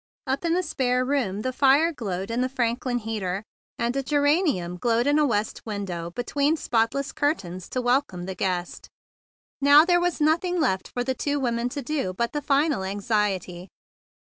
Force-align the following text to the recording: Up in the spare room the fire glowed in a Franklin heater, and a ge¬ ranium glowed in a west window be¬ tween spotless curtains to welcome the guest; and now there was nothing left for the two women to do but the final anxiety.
Up 0.25 0.43
in 0.43 0.55
the 0.55 0.63
spare 0.63 1.05
room 1.05 1.41
the 1.43 1.53
fire 1.53 1.91
glowed 1.93 2.31
in 2.31 2.43
a 2.43 2.49
Franklin 2.49 2.97
heater, 2.97 3.43
and 3.77 3.95
a 3.95 4.01
ge¬ 4.01 4.19
ranium 4.19 4.77
glowed 4.77 5.05
in 5.05 5.19
a 5.19 5.27
west 5.27 5.61
window 5.63 6.09
be¬ 6.09 6.25
tween 6.25 6.57
spotless 6.57 7.11
curtains 7.11 7.69
to 7.69 7.81
welcome 7.83 8.23
the 8.25 8.33
guest; 8.33 8.87
and 9.59 9.67
now 9.69 9.85
there 9.85 10.01
was 10.01 10.19
nothing 10.19 10.59
left 10.59 10.87
for 10.87 11.03
the 11.03 11.13
two 11.13 11.39
women 11.39 11.69
to 11.69 11.83
do 11.83 12.13
but 12.13 12.33
the 12.33 12.41
final 12.41 12.83
anxiety. 12.83 13.67